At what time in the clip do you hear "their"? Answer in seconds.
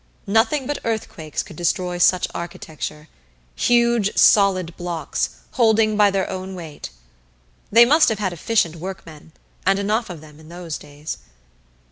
6.09-6.27